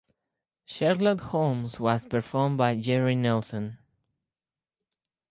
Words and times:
Sherlock 0.65 1.31
Hemlock 1.31 1.79
was 1.79 2.05
performed 2.07 2.57
by 2.57 2.75
Jerry 2.75 3.13
Nelson. 3.15 3.77